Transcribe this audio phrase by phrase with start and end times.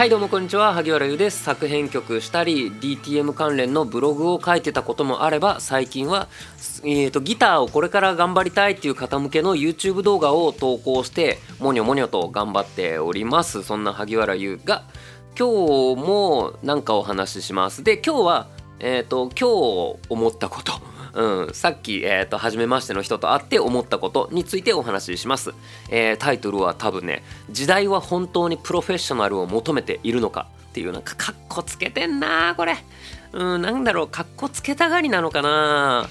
[0.00, 0.72] はいどうもこんにちは。
[0.72, 1.42] 萩原優です。
[1.42, 6.28] 作編曲したり DTM 関連のブログを書いてたこともあれば最近は、
[6.84, 13.62] えーと、ギターをこれから頑張りたいっていう方向けの YouTube 動画を投稿してモニョモニョと頑張っております。
[13.62, 14.84] そんな萩原優が
[15.38, 17.84] 今日も何かお話しします。
[17.84, 18.48] で今日は
[18.78, 20.99] えっ、ー、と今日思ったこと。
[21.14, 25.52] うん、さっき、えーと、初めましての人と会って思ったことについてお話しします、
[25.88, 32.76] えー、タイトルは多分ね「時代は本当にプロフェッショナルを求めているのか」っていうなんかかっこつけてんなこれ。
[33.32, 36.08] うんなんだろうかっこつけたがりなのかな。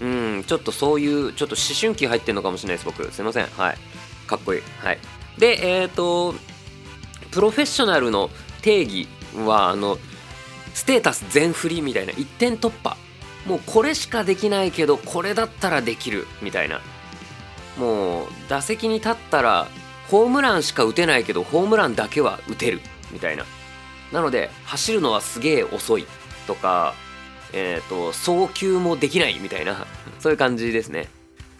[0.00, 3.10] うんちょっとそういうちょっと思春期入ってんのかもしれないです僕。
[3.12, 3.46] すいません。
[3.46, 3.78] はい。
[4.26, 4.62] かっこいい。
[4.78, 4.98] はい。
[5.38, 6.34] でえっ、ー、と
[7.30, 8.30] プロフェッショナルの
[8.62, 9.08] 定義
[9.44, 9.98] はあの
[10.74, 12.96] ステータス全振りみたいな一点突破。
[13.46, 16.80] もうこれしかできないけどこれだったらできるみたいな。
[17.78, 19.68] もう打席に立ったら
[20.08, 22.80] ホームランしか打てないけどホームランだけは打てる
[23.12, 23.44] みたいな。
[24.12, 26.06] なので走るのはすげえ遅い
[26.46, 26.94] とか
[27.52, 29.86] えっ、ー、と送球もできないみたいな。
[30.18, 31.08] そういう感じですね。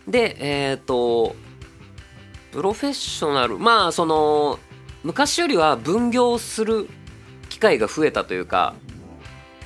[0.09, 1.37] でえっ、ー、と
[2.53, 4.59] プロフェッショナルまあその
[5.05, 6.89] 昔よりは分業する
[7.48, 8.75] 機会が増えたというか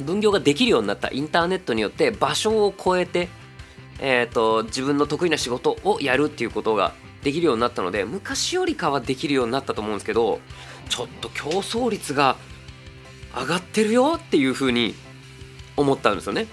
[0.03, 3.29] 分業ができるようになったインターネットによって場所を超えて、
[4.01, 10.41] えーと、自分の得意な仕事をやるっていうことができるようになったので昔よりかはできるようになったと思うんですけど
[10.89, 12.37] ちょっと競争率が
[13.35, 14.95] 上がってるよっていうふうに
[15.77, 16.47] 思ったんですよね。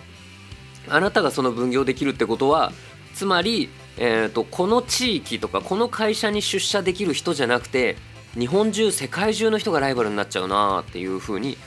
[0.89, 2.71] あなたがその分業できるってことは
[3.13, 7.97] つまり、えーとこの地域とかこの会社に出社できる人じゃなくて
[8.37, 11.57] 日本中世界中の人がライバルになっちゃうなっていうふうに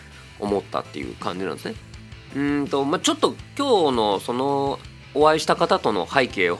[0.40, 1.74] 思ったっていう感じなんですね。
[2.36, 4.78] うんと、まあ、ちょっと今日のその
[5.14, 6.58] お会いした方との背景を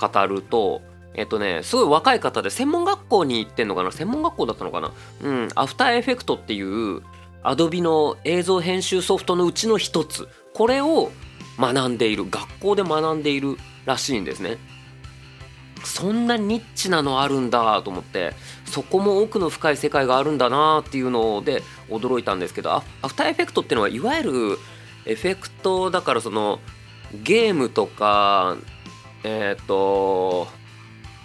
[0.00, 0.82] 語ると、
[1.14, 3.92] えっとね、すごい若い方で専門学校に行ってんのかな？
[3.92, 4.92] 専門学校だったのかな？
[5.22, 7.02] うん、アフターエフェクトっていう
[7.42, 11.10] アドビの映像編集ソフトのうちの一つ、これを
[11.58, 14.56] 学んでいる、学校で学んでいるらしいんですね。
[15.86, 18.34] そんなニッチなのあるんだと思って
[18.64, 24.58] そこも奥の深い世界があるんだなっていうので驚いたんですけどアフターエフェクトっていうのはいわゆる
[25.06, 26.60] エフェクトだからその
[27.22, 28.56] ゲームとか
[29.22, 30.48] えっ、ー、と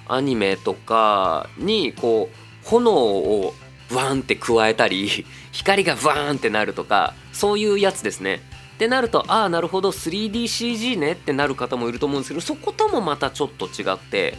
[0.07, 3.53] アニメとかにこう炎を
[3.91, 8.41] ワンって加えたり 光がワーンってなるとかそういうやつですね。
[8.75, 14.37] ってなるとああなるほど 3DCG ねってなる方もいると思うんですけどそこともまたちょっと違って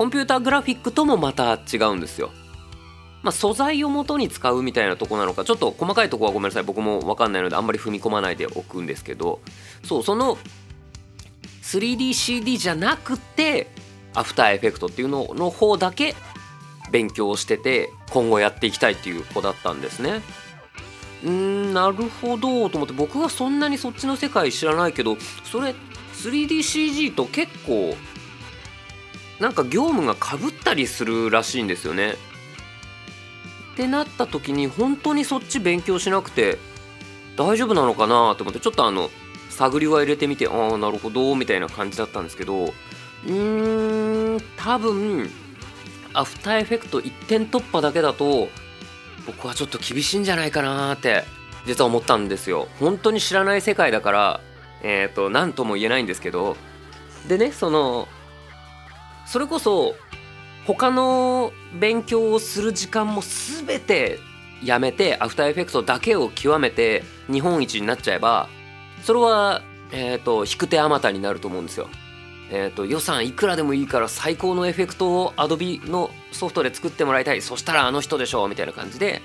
[0.00, 2.30] コンピューターグラフィックともまた違うんですよ。
[3.22, 9.42] まあ、素材を元に使うみたいなとこなのかちょっと細かいとこはごめんなさい僕も分かんないのであんまり踏み込まないでおくんですけど
[9.84, 10.38] そうその
[11.64, 13.66] 3DCD じゃなくて
[14.14, 16.14] アフターエフェクトっていうのの方だけ
[16.90, 20.22] 勉強してて今後やっていきたいっていう子だったんですね。
[21.26, 25.74] うんなるほどと思って僕はそんなにそっちの世界知らないけどそれ
[26.14, 27.94] 3DCG と結構
[29.40, 32.14] なんか業務がかぶったりするらしいんですよね。
[33.72, 36.58] ってなった時に本当にそっち勉強しなくて
[37.36, 39.10] 大丈夫なのかなと思ってちょっとあの
[39.48, 45.30] 探りは入れてみてああなるほどみたいな感じだったんですけどうーん多分
[46.12, 48.48] アフターエフェクト1点突破だけだと
[49.26, 51.24] 僕はちょっと厳しいんじゃないかなって
[51.66, 54.40] 実は思ったんですよ本当に知らない世界だから
[54.82, 56.56] えっ、ー、と何とも言えないんですけど
[57.28, 58.08] でねその
[59.30, 59.94] それこそ
[60.66, 64.18] 他の勉強をする時間も全て
[64.60, 68.48] やめてアフターエフェクトだけを極めて日本一になっちゃえば
[69.04, 71.88] それは、えーと、引く手あまたになると思うんですよ。
[72.50, 79.22] えーと、予算いくらでもいいから最高のエフェクトを Adobe のソフトで作ってもらいたいそしたらあの人でしょみたいな感じで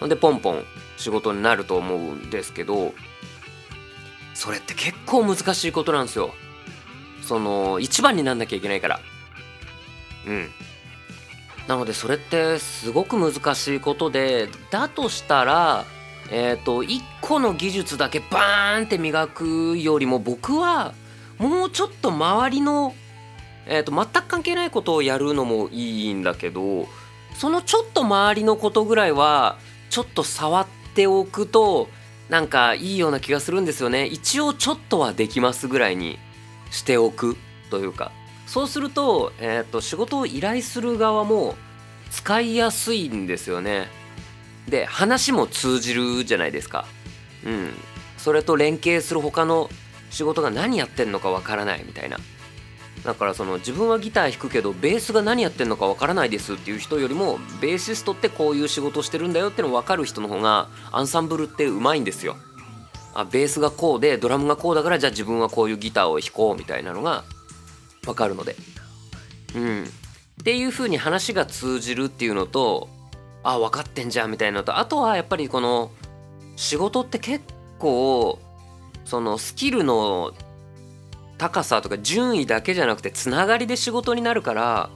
[0.00, 0.64] ほんでポンポン
[0.96, 2.94] 仕事になると思うんですけど
[4.32, 6.32] それって結構難しいことなんですよ。
[7.20, 9.00] その一番になんなきゃいけないから。
[10.26, 10.48] うん。
[11.68, 15.84] なのでそれってすごく難しいことでだとしたら
[16.30, 20.94] えっ、ー、と1個の技術だけバーンって磨くよりも僕は
[21.36, 22.94] もうちょっと周りの、
[23.66, 26.88] えーと、全く関係ないことをやるのもいいんだけど
[27.34, 29.58] そのちょっと周りのことぐらいは
[29.90, 31.88] ちょっと触っておくと
[32.28, 34.04] なんかいいような気がするんですよね。
[34.04, 36.18] 一応ちょっとはできますぐらいに
[36.70, 37.36] しておく
[37.70, 38.12] というか。
[38.48, 41.54] そうすると,、えーと、仕事を依頼する側も
[42.10, 43.88] 使いやすいんですよね。
[44.66, 46.86] で話も通じるじゃないですか。
[47.44, 47.74] うん。
[48.16, 49.68] それと連携する他の
[50.08, 52.16] 仕事が何やってんのかわからないみたいな。
[53.04, 62.36] だからその自分はギター弾くけどベースが何やってんのかわからないですっていう人よりもベーシストってこういう仕事してるんだよっての分かる人の方がアンサンブルってうまいんですよ。
[63.14, 67.24] あベースがこうでドラムがこうだからじゃあ自分はこういうギターを弾こうみたいなのが
[68.08, 68.56] 分かるので。
[69.54, 72.88] うん、っていう風に話が通じるっていうのと
[73.42, 75.90] あ分かってんじゃんみたいなのとあとはやっぱりこの
[76.56, 77.44] 仕事って結
[77.78, 78.38] 構
[79.04, 80.32] そのスキルの
[81.38, 84.90] 高さとか順位だけじゃなくてつながりで仕事になるから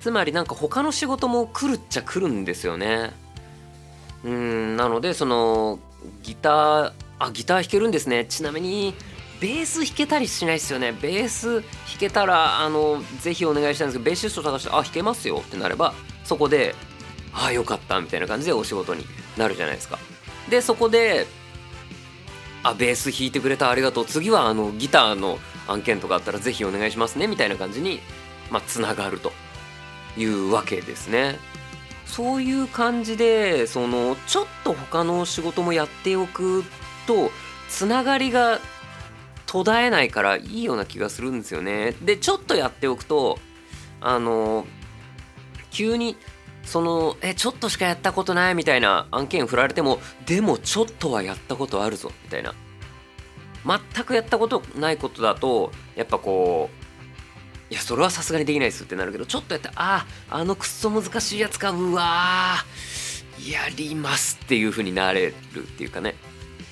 [0.00, 3.12] つまりなんか他の仕事も来るっちゃ来るんですよね。
[4.24, 5.78] うんなのでその
[6.22, 8.94] ギターあギター弾けるんですねちなみに
[9.42, 10.92] ベース弾けたりしないですよね。
[10.92, 11.64] ベース弾
[11.98, 16.76] けたらあのぜひお願いしたいんですけどベーシスト探してあ弾けますよってなればそこで
[17.34, 19.04] ああよかったみたいな感じでお仕事に
[19.36, 19.98] なるじゃないですか。
[20.48, 21.26] でそこで
[22.62, 24.06] あベース弾いてくれたありがとう。
[24.06, 28.00] 次はあのギターの案件とかあったらぜひお願いしますねみたいな感じに
[28.50, 29.32] まあつながると。
[30.16, 31.38] いうわけですね。
[32.04, 36.64] そういう感じでそのちょっと他の仕事もやっておく
[37.06, 37.30] と
[37.70, 38.60] つながりが
[39.52, 41.94] 途絶えないからいいような気がするんですよね。
[42.00, 43.38] でちょっとやっておくと
[44.00, 44.64] あの
[45.70, 46.16] 急に
[46.64, 52.54] そのえちょっとしかやったことないみたいな案件振られてもでもちょっとはやったことあるぞみたいな。
[53.94, 56.70] 全くやったことないことだとやっぱこ
[57.70, 62.56] ういやそれはさすがにできないですってなるけどちょっとやってあああのくっそ難しいやつかうわ
[63.46, 66.14] やりますっていう風になれるっていうかね。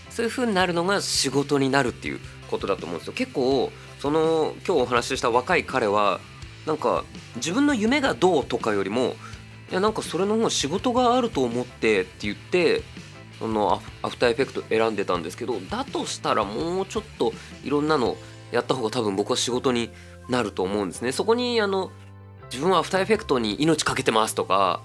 [0.09, 3.13] そういう風になるのが仕事になるっていうことだと思うんですよ。
[3.13, 6.21] 結構その今日お話しした若い彼は
[6.67, 7.05] なんか
[7.37, 9.17] 自分の夢がどうとかよりも
[9.71, 12.83] いやなんかそれの方が仕事があると思ってって言って
[13.39, 17.33] そのアフターエフェクト選んでたんですけどだとしたらもうちょっと
[17.65, 18.17] いろんなの
[18.53, 19.91] やった方が多分僕は仕事に
[20.29, 21.13] なると思うんですね。
[21.13, 21.91] そこにあの
[22.51, 24.83] 自分はアフターエフェクトに命かけてますとか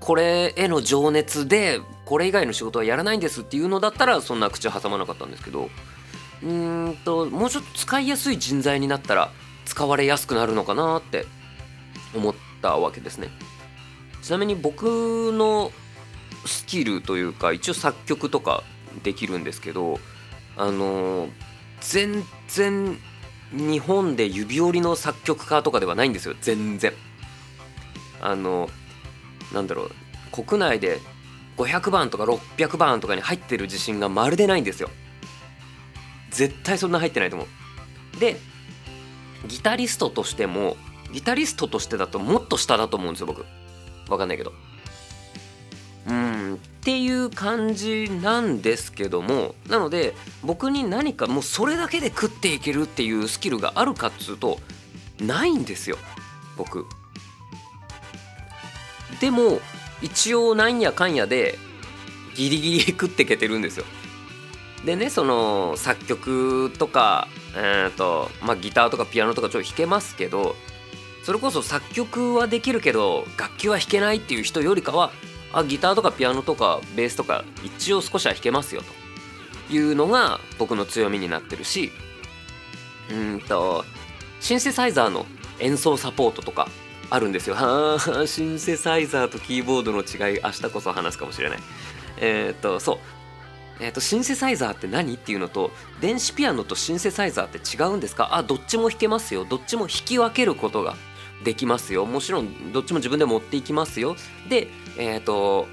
[0.00, 5.70] これへの情熱でこれ以外の仕事はやらないんですっていうのだったらそんな口挟まなかったんですけど
[6.42, 9.30] うんともうちょっと使いやすい人材になったら
[9.64, 11.26] 使われやすくなるのかなって
[12.14, 13.28] 思ったわけですね。
[14.22, 15.72] ちなみに僕の
[16.44, 18.62] スキルというか一応作曲とか
[19.02, 19.98] できるんですけど
[20.56, 21.28] あの
[21.80, 22.98] 全然
[23.52, 26.34] 日本で指折りの作曲家とかではないんですよ。
[26.40, 26.92] 全然。
[28.20, 28.68] あの
[29.52, 29.90] なんだろう。
[30.32, 31.00] 国内で
[31.56, 34.90] 500番とか600番とかに入ってる自信がまるでないんですよ。
[36.36, 38.20] 絶対そんな入ってないと思う。
[38.20, 38.36] で
[39.48, 40.76] ギタリストとしても
[41.12, 43.44] ギタリストとしてだともっと下だと思うんですよ僕。
[44.08, 44.52] わかんないけど。
[46.08, 54.60] うんっていう感じなんですけどもなので僕に何かもうそれだけで食っていけるっていうスキルがあるかっつうと
[55.18, 55.96] ないんですよ
[56.56, 56.84] 僕。
[59.20, 59.60] でも
[60.02, 61.58] 一応なんやかんやで
[62.34, 63.86] ギリギリ食っていけてるんですよ。
[64.86, 67.28] でねその作曲とか
[67.58, 70.54] えーとまあ、ギターとかピアノとかちょっと弾けますけど
[71.22, 75.10] それこそ作曲はできるけど楽器は弾けないっていう人よりかは
[75.52, 78.82] あギターとかピアノとかベースとか一応少しは弾けますよ
[79.68, 81.90] というのが僕の強みになってるし
[83.10, 83.84] うんと
[84.40, 85.24] シンセサイザーの
[85.58, 86.68] 演奏サポートとか
[87.08, 87.54] あるんですよ。
[87.54, 91.58] はあシンセサイザーとキーボードの違い明日こそ話すかもしれない。
[92.18, 92.98] えっ、とそう
[93.78, 98.34] えーと、シンセサイザーって何っていうのと電子ピアノとシンセサイザーって違うんですか？
[98.34, 99.44] あどっちも弾けますよ。
[99.44, 100.96] どっちも弾き分けることが
[101.44, 102.06] できますよ。
[102.06, 104.16] もちろんどっちも自分で持っていきますよ。
[104.48, 105.68] でえっ、ー、と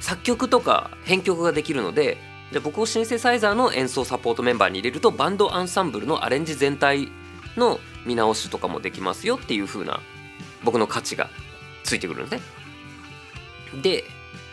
[0.00, 2.18] 作曲とか編曲ができるので
[2.52, 7.08] じゃ僕をシンセサイザーの演奏サポートメンバーに入れるとバンドアンサンブルのアレンジ全体
[7.56, 10.00] の見直しとかもできますよっていう風な
[10.64, 11.28] 僕の価値が
[11.84, 12.40] ついてくるんです
[13.74, 13.82] ね。
[13.82, 14.04] で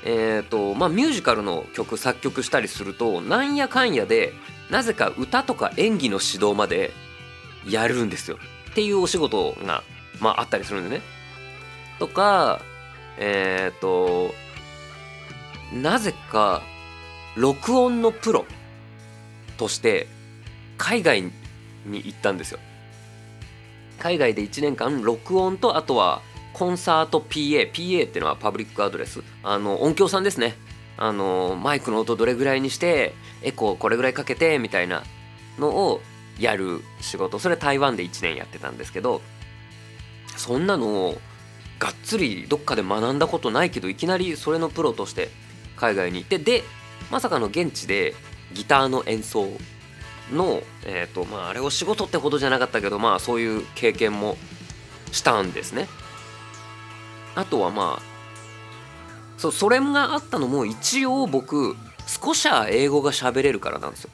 [0.04, 4.34] えーとまあ、ミュージカルの曲作曲したりするとなんやかんやで
[4.70, 6.92] なぜか歌とか演技の指導まで
[7.68, 8.38] やるんですよ
[8.72, 9.84] っていうお仕事が、
[10.20, 11.01] まあ、あったりするんでね。
[12.00, 12.62] とか
[13.18, 14.34] えっ、ー、と
[15.74, 16.62] なぜか
[17.36, 18.46] 録音のプロ
[19.58, 20.08] として
[20.77, 21.32] 海外に
[22.06, 22.60] 行ったんですよ。
[24.00, 26.22] 海外で1年間録音とあとは
[26.58, 29.22] コンサート PA PA っていうのはパブリックアドレス。
[29.44, 30.56] あの音響さんですね。
[30.98, 35.04] あのマイクの音どれぐらいにしてエコーこれぐらいかけてみたいな
[35.60, 36.02] のを
[36.40, 37.38] やる仕事。
[37.38, 39.22] それ台湾で1年やってたんですけど
[40.36, 41.22] そんなのを
[41.78, 45.30] がっつりどっかで学んだことないけどいきなりそれのプロとして
[45.76, 46.64] 海外に行ってで
[47.12, 48.16] まさかの現地で
[48.54, 49.48] ギターの演奏
[50.32, 54.38] の、えーとまあ、あれを仕事ってほどじゃなかったけどまあそういう経験も
[55.12, 55.88] したんですね。
[57.38, 58.01] あとはまあ
[59.38, 61.75] そうそれがあったのも一応僕
[62.08, 64.10] 少しは英語が喋れるからなんですよ。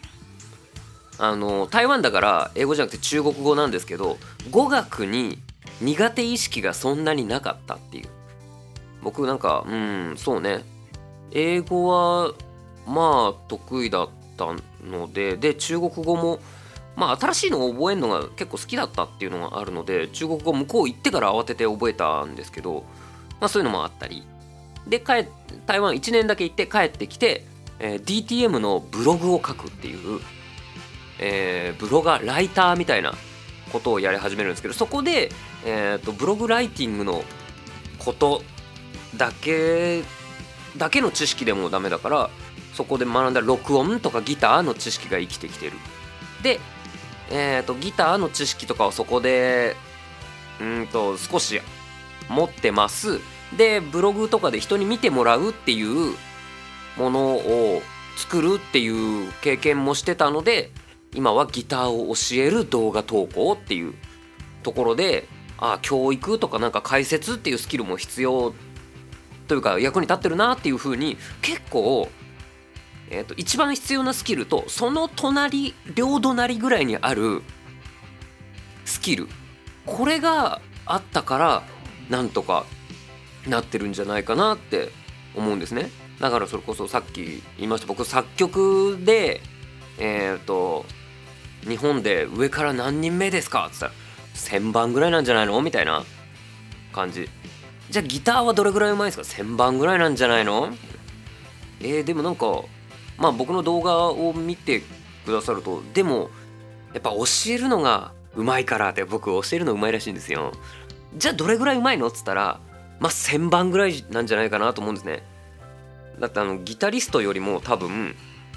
[1.19, 4.17] あの台湾だから英語じゃなくて中国語なんですけど
[4.51, 5.37] 語学に
[5.79, 8.09] 苦手意識がそんなになかったっていう。
[9.01, 10.63] 僕なんかうんそうね。
[11.31, 12.33] 英語は
[12.85, 14.47] まあ得意だった
[14.85, 16.39] のでで中国語も
[16.97, 22.83] まあ新しいのを覚えるのが結構好きだったっていうのがあるので中国語向こう行ってから慌てて覚えたんですけど、
[23.43, 24.23] まあ、そういうのもあったり。
[24.87, 25.27] で帰
[25.65, 27.43] 台湾1年だけ行って帰ってきて、
[27.79, 30.21] えー、DTM のブログを書くっていう、
[31.19, 33.13] えー、ブロガーライターみたいな
[33.73, 35.29] ことをやり始めるんですけどそこで、
[35.65, 37.23] えーと、ブログライティングの
[37.99, 38.43] こと
[39.17, 40.03] だけ
[40.77, 42.29] だけの知識でもダメだから
[42.73, 45.73] そこで学んだ録音とかギターの知識が生きてきてる。
[46.41, 46.59] で、
[47.29, 49.75] えーと、ギターの知識とかをそこで
[50.59, 51.61] うんと少し
[52.29, 53.19] 持ってます。
[53.57, 56.15] でブログとかで人に見てもらうっていう
[56.97, 57.81] ものを
[58.17, 60.71] 作るっていう経験もしてたので
[61.13, 63.93] 今はギターを教える動画投稿っていう
[64.63, 68.53] ところでああ教育とかなんか解説っていうスキルも必要
[69.47, 72.09] というか役に立ってるなっていうふうに結構、
[73.09, 77.41] えーと、一番必要なスキルとその隣両隣ぐらいにある
[78.85, 79.27] スキル。
[79.85, 81.63] これがあったから
[82.09, 82.65] なんとか
[83.47, 84.89] なってるんじゃないかなって
[85.35, 85.89] 思うんですね。
[86.19, 87.87] だからそれこそさっき言いました。
[87.87, 89.41] 僕作曲で
[89.97, 90.85] えっ、ー、と
[91.67, 93.91] 日本で上から何人目ですか?」っつったら
[94.35, 96.03] 「1,000番ぐらいなんじゃないの?」みたいな
[96.91, 97.29] 感じ。
[97.89, 100.73] じゃあギターはどれぐらいうまいですか？1,000番ぐらいなんじゃないの？
[101.81, 102.61] えー、でもなんか
[103.17, 104.83] まあ僕の動画を見て
[105.25, 106.29] くださるとでも
[106.93, 110.53] やっぱ教えるのがうまいからって僕教えるのうまいらしいんですよ。
[111.15, 112.07] じゃあどれぐらいうまいの？
[112.07, 112.59] っつったら
[112.99, 115.23] まあ1,000番ぐらいなんじゃないかなと思うんですね。
[116.19, 118.15] だってあのギタリストよりも多分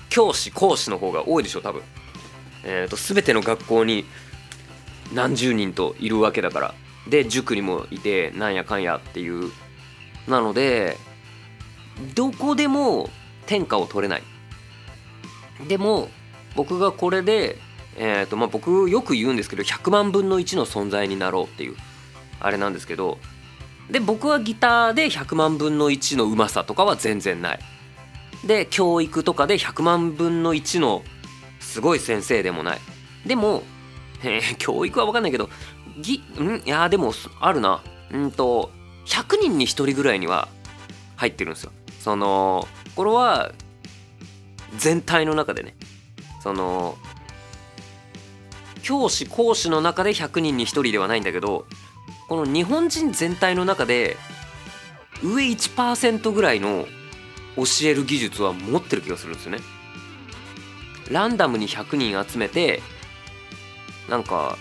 [0.09, 1.83] 教師講師の方が多いでしょ多分。
[2.64, 4.05] えーと、全ての学校に
[5.14, 6.75] 何十人といるわけだから。
[7.09, 9.52] で塾にもいてなんやかんやっていう。
[10.26, 10.97] なので
[12.14, 13.09] どこでも
[13.47, 14.23] 天下を取れない。
[15.69, 16.09] でも
[16.55, 17.59] 僕がこれで、
[17.97, 21.76] えーとまあ、僕よく言うんですけど100万分の1の存在になろうっていう
[22.40, 23.19] あれなんですけど
[23.90, 27.61] で僕はギターで100万分の1のうまさとかは全然ない。
[28.45, 31.02] で教育とかで100万分の1の
[31.61, 32.81] すごい先生でもない。
[33.25, 33.62] でも、
[34.23, 35.50] え、教育は分かんないけど
[35.99, 36.62] ぎん？
[36.64, 37.83] いやでもあるな。
[38.12, 38.71] うんと
[39.07, 40.49] 100人に1人ぐらいには
[41.16, 41.73] 入ってるんですよ。
[42.00, 43.52] そのこれは
[44.78, 45.76] 全体の中でね。
[46.43, 46.97] その
[48.83, 51.66] 教師講師の中で100人に1人ではないんだけど
[52.28, 54.16] この日本人全体の中で
[55.23, 56.87] 上1%ぐらいの
[57.56, 59.59] 教える技術は持ってる気がするんですよね。
[61.11, 62.83] ランダムに100人集めて
[64.11, 64.59] なんか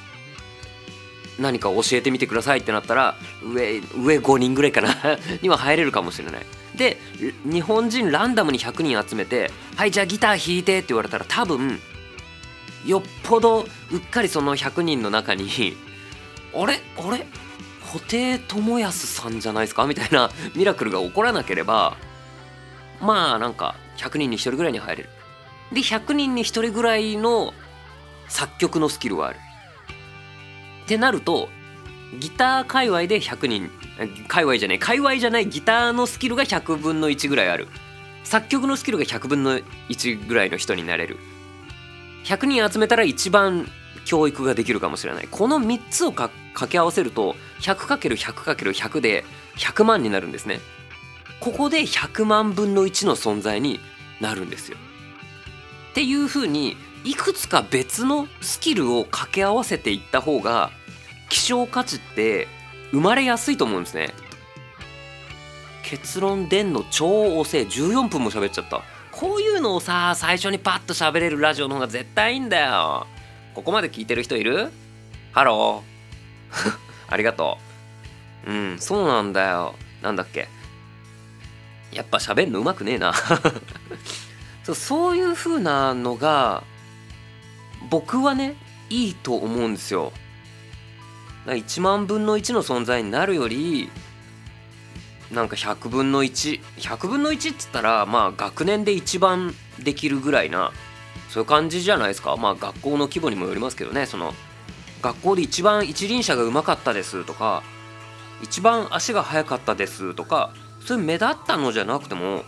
[1.40, 4.96] 何か教えてみてくださいってなったら上上5人ぐらいかな
[5.42, 6.46] には入れるかもしれない。
[6.76, 6.98] で
[7.46, 11.80] 日本人ランダムに100人集めて「はいじゃあギター弾いて」って言われたら多分
[12.86, 15.76] よっぽどうっかりその100人の中に
[16.54, 16.82] 「あれ？
[16.98, 17.26] あれ？
[18.00, 21.98] 布袋寅泰さんじゃないですか?」みたいな ミラクルが起こらなければ
[23.02, 25.10] まあなんか100人に1人ぐらいに入れる
[25.72, 27.54] で100人に1人ぐらいの
[28.28, 29.40] 作曲のスキルはある。
[30.86, 31.50] ってなると
[32.20, 33.72] ギター界隈で100人
[34.28, 37.68] 界隈じゃない界隈じゃないギターのスキルが100分の1ぐらいある
[38.24, 39.60] 作曲のスキルが100分の
[39.90, 41.18] 1ぐらいの人になれる
[42.26, 43.68] 100人集めたら一番
[44.06, 46.12] 教育ができるかもしれないこの3つを
[46.56, 49.24] 掛け合わせると 100×100×100 で
[49.58, 50.60] 100万になるんですね。
[51.40, 53.80] ここで100万分の1の存在に
[54.20, 54.78] なるんですよ。
[55.92, 60.72] っていう風にいくつか別のスキルを掛け合わせていった方が
[61.30, 62.48] 希少価値って
[62.92, 64.14] 生まれやすいと思うんですね。
[65.84, 67.62] 結論でんの超遅い。
[67.62, 68.82] 14分も喋っちゃった。
[69.12, 73.08] こういうのをさ最初にパッと喋れるラジオの方が絶対いいんだよ。
[73.54, 74.72] ここまで聞いてる人いる？
[75.32, 75.95] ハロー。
[77.08, 77.58] ありがと
[78.46, 78.52] う。
[78.52, 79.76] うんそうなんだよ。
[80.02, 80.48] なんだっけ。
[81.92, 83.14] やっぱ喋んのうまくねえな。
[84.64, 86.64] そうそういう風なのが
[87.90, 88.56] 僕はね
[88.90, 90.12] いいと思うんですよ。
[91.46, 93.92] 1万分の1の存在になるより
[95.32, 100.72] なんか100分の1100分の1っつったらまあ学年で一番できるぐらいな
[101.30, 102.36] そういう感じじゃないですか。
[102.36, 104.34] まあ学校の規模にもよりますけどねその
[105.06, 107.62] 学校で一番一輪車がうまかったですとか
[108.42, 110.52] 一番足が速かったですとか
[110.84, 112.42] そういう目立ったのじゃなくても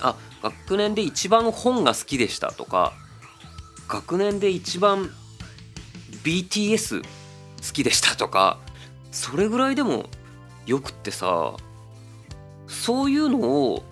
[0.00, 2.92] あ学年で一番本が好きでしたとか
[3.86, 5.10] 学年で一番
[6.24, 7.06] BTS 好
[7.72, 8.58] きでしたとか
[9.12, 10.06] それぐらいでも
[10.66, 11.54] よくってさ
[12.66, 13.84] そういうのを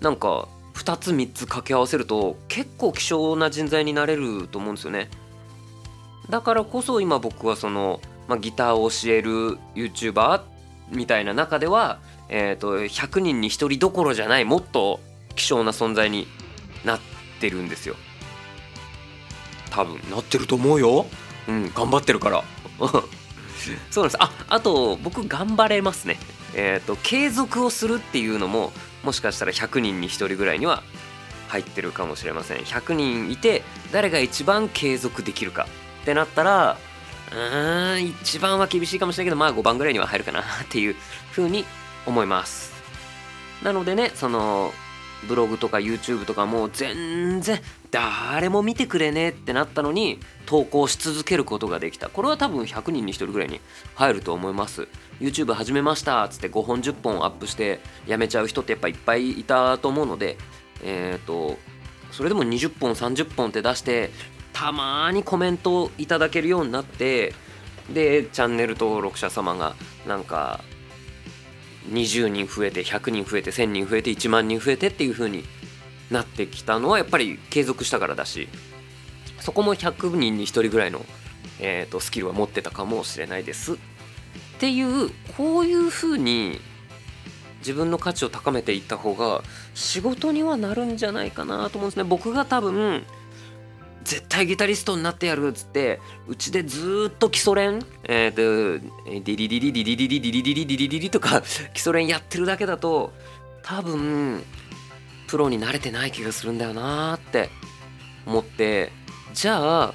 [0.00, 5.08] なんか2つ3つ掛け合わせると結構希少な人材になれると思うんですよね。
[6.30, 10.42] だからこそ今僕はその、まあ、ギターを教える YouTuber
[10.90, 15.00] みたいな中では、えーと、100人に1人どころじゃないもっと
[15.34, 16.26] 希少な存在に
[16.84, 17.00] なっ
[17.40, 17.96] てるんですよ。
[19.70, 19.98] 多分。
[20.10, 21.06] なってると思うよ。
[21.48, 22.44] うん頑張ってるから。
[22.78, 22.98] そう
[23.96, 24.16] なんです。
[24.20, 26.18] ああと僕頑張れますね。
[26.54, 28.72] えっ、ー、と継続をするっていうのも
[29.02, 30.82] もしかしたら100人に1人ぐらいには
[31.48, 32.58] 入ってるかもしれません。
[32.58, 35.66] 100人いて誰が一番継続できるか
[36.02, 36.76] ってなったら
[37.32, 40.96] うーん一番は厳しいかもしれないけどまあ5番ぐらいには入るかなっていう
[41.32, 41.64] 風に
[42.06, 42.72] 思います。
[43.62, 44.72] なのでねその
[45.26, 52.08] ブログとか YouTube とかもう全然誰も見てくれねえってなったのに投稿し続けることができた。
[52.08, 53.60] これは多分100人に1人ぐらいに
[53.94, 54.86] 入ると思います。
[55.20, 60.38] YouTube 始めましたっつって5本10本アップしてやめちゃう人ってやっぱいっぱいいたと思うので
[60.84, 61.58] えっ、ー、と
[62.12, 64.10] それでも20本30本って出して
[64.58, 67.32] たまにコメントいただけるようになって
[67.94, 70.64] でチャンネル登録者様がなんか
[71.90, 75.44] 20人増えて100人増えて1000人増えて1万人増えてっていう風に
[76.10, 78.48] なってきたのはやっぱり継続したからだし
[79.38, 81.06] そこも100人に1人ぐらいの、
[81.60, 83.74] えーと、スキルは持ってたかもしれないです。
[83.74, 83.76] っ
[84.58, 86.60] ていうこういう風に
[87.60, 92.02] 自分の価値を高めていった方が仕事にはなるんじゃないかなと思うんですね。
[92.02, 93.06] 僕が多分
[94.08, 101.42] 絶対ギタリストになってやるっつってうちでずっと基礎練えっ、ー、とディリリリリリリリリリリリリリリリとか
[101.74, 103.12] 基礎練やってるだけだと
[103.62, 104.42] 多分
[105.26, 107.50] プロに慣れてない気がするんだよなって
[108.24, 108.92] 思って
[109.34, 109.94] じゃあ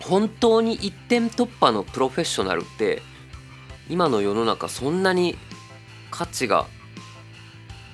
[0.00, 3.00] 本当に一点突破のプロフェッショナルって
[3.88, 5.38] 今の世の中そんなに
[6.10, 6.66] 価値が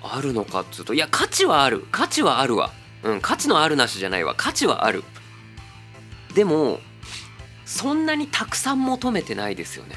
[0.03, 2.73] あるのかっつうといや価値はある価値はあるわ
[3.05, 5.05] うん価値のあるなしじゃないわ価値はある
[6.35, 6.81] でも
[7.65, 9.97] そんなにたくさん求めてないですよね。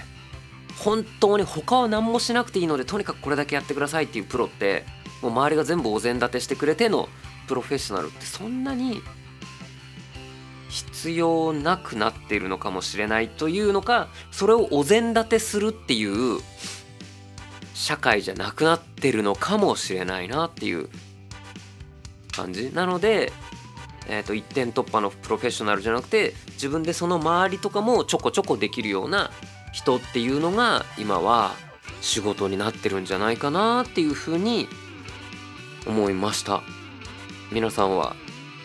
[0.80, 4.86] 本当に他は何もしなくていいのでとにかくこれだけやってくださいっていうプロって
[5.22, 7.08] もう周りが全部お膳立てしてくれての
[7.48, 9.02] プロフェッショナルってそんなに
[10.70, 16.40] 必要なくなっているのかもしれないというのかそれをお膳立てするっていう
[17.74, 20.90] 社会じゃなくなってるのかもしれないなっていう
[22.32, 22.72] 感じ。
[22.74, 23.32] なので
[24.08, 29.32] えーと、一点突破のプロフェッショナルじゃなくて自分でその周りとかもちょこちょこできるような
[29.72, 31.56] 人っていうのが今は
[32.02, 34.68] 仕事になってるんじゃないかなっていうふうに
[35.88, 36.62] 思いました。
[37.52, 38.16] 皆さんは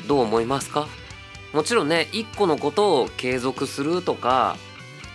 [0.07, 0.89] どう思いますか？
[1.53, 4.57] もちろんね一個のことを継続するとか、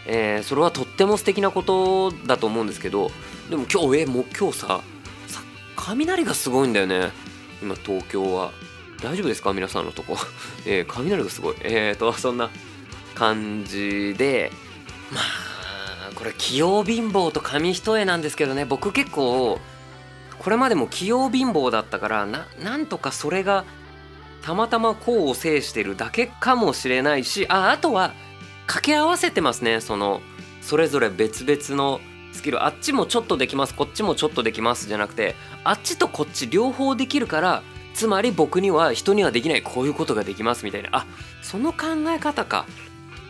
[0.08, 3.12] えー、それはとっても素敵なことだと思うんですけど
[3.50, 4.82] でも今日えもう今日さ
[5.76, 7.12] 雷がすごいんだよね。
[7.62, 8.52] 今東京は。
[9.04, 9.54] 大丈夫ですか？
[9.54, 10.18] 皆さんのとこ。
[10.66, 11.56] えー、雷がすごい。
[11.62, 12.50] えーと、 そんな
[13.16, 14.52] 感じで、
[15.12, 19.60] まあ、これ、器用貧乏と紙一重なんですけどね、僕結構、
[20.40, 23.66] これまでも器用貧乏だったからな、なんとかそれが、
[24.42, 28.14] たまたま功を制してるだけかもしれないし、あ、あとは、
[28.66, 30.22] 掛け合わせてますね、その、
[30.62, 32.00] それぞれ別々の
[32.32, 32.66] スキル。
[32.66, 33.76] あっちもちょっとできます。
[33.76, 34.88] こっちもちょっとできます。
[34.88, 40.90] じゃなくてあっちとこっち両方できるからつまり僕には人にはできないこういうことができますみたいな。
[40.92, 41.06] あ
[41.42, 42.66] その考え方か。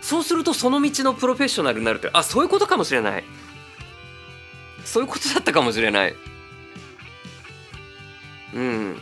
[0.02, 2.10] そうするとその道のプロフェッショナルになるって。
[2.14, 3.24] あそういうことかもしれない。
[4.86, 6.16] そういうことだったかもしれない。
[8.54, 8.98] うん。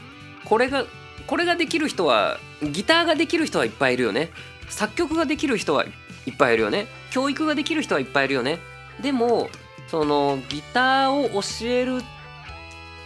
[0.45, 0.85] これが
[1.27, 4.31] これができる人はギターができる人はいっぱいいるよね。
[4.69, 6.87] 作曲ができる人はいっぱいいるよね。
[7.11, 8.59] 教育ができる人はいっぱいいるよね。
[9.01, 9.49] でも
[9.87, 12.01] そのギターを教える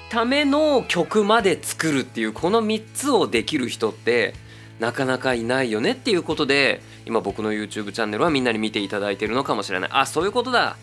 [0.09, 4.33] ための曲まで作るっていうこの3つをできる人って
[4.79, 9.89] なかなかいないよねっていうことで今僕の YouTube チャンネルはみんなに見ていただいてるのかもしれない。
[9.93, 10.75] あそういうことだ。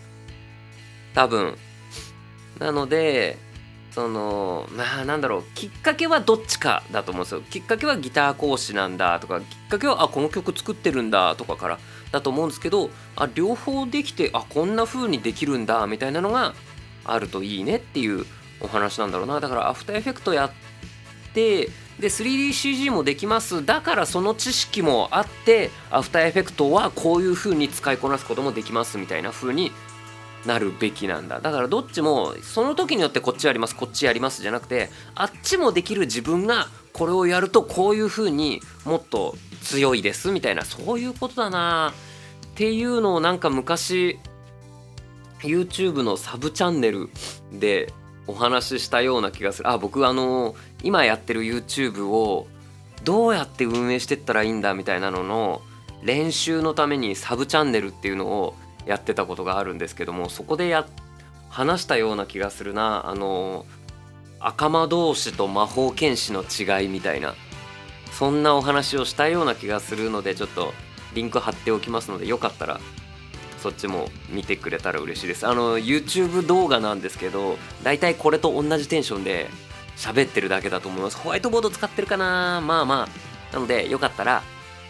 [1.13, 1.55] 多分。
[2.59, 3.37] なので
[3.91, 5.43] そのまあなんだろう。
[5.53, 7.41] きっかけはどっちかだと思うんですよ。
[7.41, 11.79] きっかけはギター講師なんだとかきっかけはあこの曲作ってるんだとかから
[12.11, 16.55] だと思うんですけどあ両方できてあこんな風にできるんだみたいなのが
[17.05, 18.25] あるといいねっていう
[18.59, 19.39] お話なんだろうな。
[19.39, 20.51] だからアフターエフェクトやっ
[21.33, 23.65] てで 3DCG もできます。
[23.65, 29.71] だからその知識もあってアフターエフェクトはこういう風に使いこなすこともできますみたいな風に
[30.45, 31.39] なるべきなんだ。
[31.39, 41.93] だからどっちもその時によってこっちやりますこっちやりますじゃなくてあっちもできる自分がこれをやるとこういう風にもっと強いですみたいなそういうことだな
[42.53, 44.19] っていうのをなんか昔
[45.39, 47.09] YouTube のサブチャンネル
[47.51, 47.91] で
[48.27, 49.69] お話ししたような気がする。
[49.69, 52.47] あ僕あの今やってる YouTube を
[53.03, 55.61] どうやって運営してったらいいんだみたいなのの
[56.03, 58.55] 練習のためにサブチャンネルっていうのを
[58.85, 60.85] やってたことがあるんですけどもそこでや
[61.49, 63.07] 話したような気がするな。
[63.07, 63.65] あの
[64.39, 67.33] 赤魔同士と魔法剣士の違いみたいな
[68.11, 70.73] そんなお話をしたような気がするのでちょっと
[71.13, 72.81] リンク貼っておきますのでよかったら
[73.63, 75.47] そっちも見てくれたら嬉しいです。
[75.47, 79.47] あの YouTube 動画なんですけどだいたいこれと同じテンションで
[79.95, 81.15] 喋ってるだけだと思います。
[81.15, 82.59] ホワイトボード使ってるかな？
[82.59, 83.55] まあまあ。
[83.55, 84.43] なのでよかったら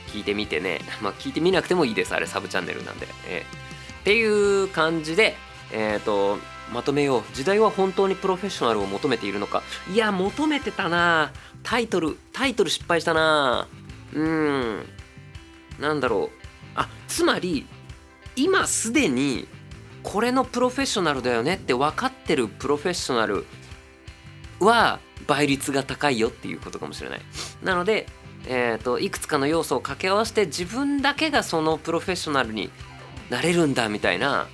[0.07, 0.81] 聞いてみてね。
[1.01, 2.15] まあ聞いてみなくてもいいです。
[2.15, 5.35] あれサブチャンネルなんで、えー、っていう感じで
[5.71, 6.39] えっ、ー、と
[6.73, 7.23] まとめよう。
[7.35, 9.61] 時代は本当にプロフェッショナルを求めているのか。
[9.93, 11.31] いや求めてたな。
[11.61, 13.67] タイトルタイトル失敗したな。
[14.13, 14.83] うん。
[15.79, 16.43] なんだろう。
[16.75, 17.67] あつまり
[18.35, 19.47] 今すでに
[20.01, 23.45] これのプロフェッショナルだよねって分かってるプロフェッショナル
[24.59, 27.21] は倍率が高いよっていうことかもしれない。
[27.63, 28.07] なので、
[28.47, 32.69] えーと、いくつかの要素を掛け合わせて自分だけがそのプロフェッショナルに
[33.29, 34.47] なれるんだみたいな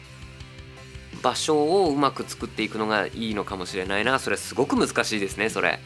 [1.22, 5.80] 場所をうまく作っていくのがいいのかもしれないなそれすごく難しいですねそれ。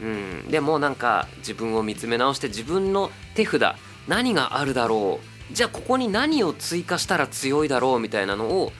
[0.00, 3.76] うん、でもなんか自分を見つめ直して自分の手札
[4.08, 8.72] 何があるだろうじゃあここに何を追加したら強いだろうみたいなのを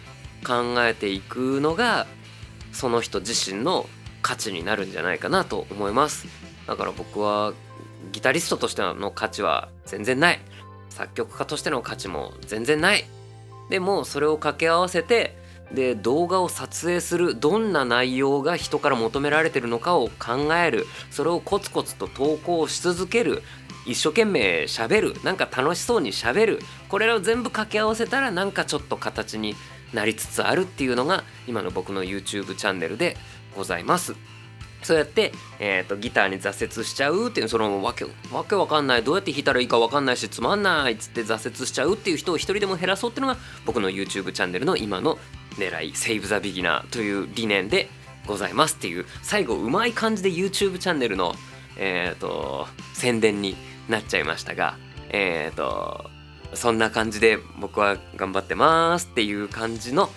[0.46, 2.06] 考えていくのが
[2.72, 3.86] その人自身の
[4.22, 6.26] 価値になるんじゃないかなと思います。
[6.66, 7.52] だから僕は
[8.12, 10.40] ギタリストとしての価値は全然ない。
[10.88, 13.04] 作曲家としての価値も全然ない。
[13.68, 15.36] でもそれを掛け合わせて
[15.72, 20.86] で動画を撮影するどんな内容が人から求められてるのかを考える。
[21.10, 23.42] それをコツコツと投稿し続ける。
[23.86, 25.14] 一生懸命しゃべる。
[25.22, 26.60] なんか楽しそうにしゃべる。
[26.88, 29.54] これらを全部掛け合わせたらなんかちょっと形に
[29.92, 33.16] なりつつあるっていうのが今の僕の YouTube チャンネルで
[33.56, 34.14] ございます。
[34.82, 39.02] そうやって、えーと、ギターに挫折しちゃうっていうそのわけわけわかんない。
[39.02, 45.18] どうやって弾いたらいいかわかんないしつまんないっつって挫折しちゃうっていう人を一人でも減らそうっていうのが僕の YouTube チャンネルの今の
[45.56, 47.88] 狙い「Save the Beginner」という理念で
[48.26, 51.34] ございますっていう最後うまい感じで YouTube チャンネルの
[51.76, 53.56] えっ、ー、と宣伝に
[53.88, 54.76] なっちゃいましたが
[55.10, 56.10] えっ、ー、と
[56.54, 60.08] そんな感じで僕は頑張ってますっていう感じの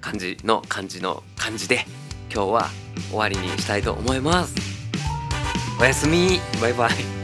[0.00, 1.84] 感じの感じの感じで
[2.32, 2.70] 今日は
[3.10, 4.54] 終わりにしたいと思います。
[5.80, 6.40] おやすみ。
[6.60, 7.19] バイバイ。